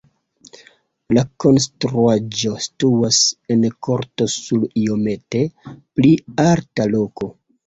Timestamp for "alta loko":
6.49-7.31